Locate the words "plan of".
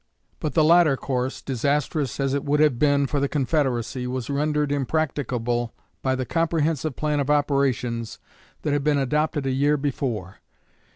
6.95-7.29